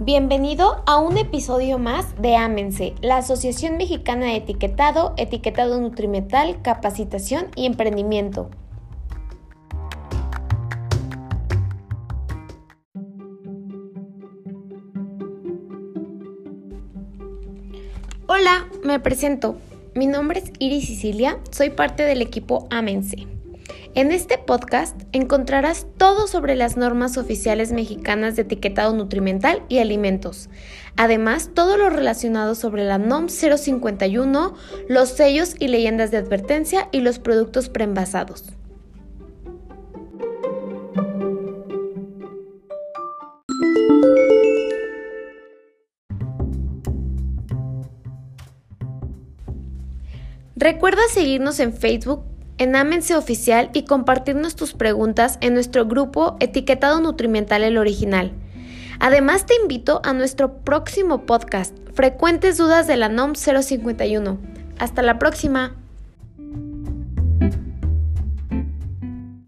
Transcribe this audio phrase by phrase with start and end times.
[0.00, 7.48] Bienvenido a un episodio más de Ámense, la Asociación Mexicana de Etiquetado, Etiquetado Nutrimental, Capacitación
[7.56, 8.48] y Emprendimiento.
[18.28, 19.56] Hola, me presento.
[19.96, 23.37] Mi nombre es Iris Sicilia, soy parte del equipo Ámense.
[23.98, 30.50] En este podcast encontrarás todo sobre las normas oficiales mexicanas de etiquetado nutrimental y alimentos.
[30.96, 34.54] Además, todo lo relacionado sobre la NOM 051,
[34.88, 38.44] los sellos y leyendas de advertencia y los productos preenvasados.
[50.54, 52.27] Recuerda seguirnos en Facebook
[52.58, 58.32] en Ámense Oficial y compartirnos tus preguntas en nuestro grupo Etiquetado Nutrimental el Original.
[59.00, 64.38] Además te invito a nuestro próximo podcast, Frecuentes Dudas de la NOM 051.
[64.78, 65.77] Hasta la próxima.